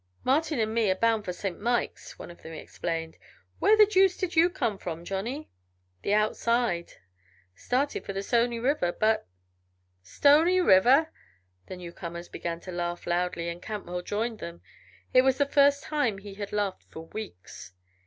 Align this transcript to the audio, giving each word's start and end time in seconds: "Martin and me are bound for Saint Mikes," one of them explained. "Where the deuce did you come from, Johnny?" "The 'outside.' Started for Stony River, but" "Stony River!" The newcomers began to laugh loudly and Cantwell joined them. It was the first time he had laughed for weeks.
"Martin 0.23 0.57
and 0.59 0.73
me 0.73 0.89
are 0.89 0.95
bound 0.95 1.23
for 1.23 1.31
Saint 1.31 1.59
Mikes," 1.59 2.17
one 2.17 2.31
of 2.31 2.41
them 2.41 2.53
explained. 2.53 3.17
"Where 3.59 3.77
the 3.77 3.85
deuce 3.85 4.17
did 4.17 4.35
you 4.35 4.49
come 4.49 4.79
from, 4.79 5.05
Johnny?" 5.05 5.51
"The 6.01 6.11
'outside.' 6.15 6.93
Started 7.53 8.03
for 8.07 8.19
Stony 8.23 8.57
River, 8.59 8.91
but" 8.91 9.27
"Stony 10.17 10.59
River!" 10.59 11.11
The 11.67 11.77
newcomers 11.77 12.29
began 12.29 12.59
to 12.61 12.71
laugh 12.71 13.05
loudly 13.05 13.47
and 13.47 13.61
Cantwell 13.61 14.01
joined 14.01 14.39
them. 14.39 14.61
It 15.13 15.21
was 15.21 15.37
the 15.37 15.45
first 15.45 15.83
time 15.83 16.17
he 16.17 16.33
had 16.33 16.51
laughed 16.51 16.81
for 16.89 17.01
weeks. 17.05 17.73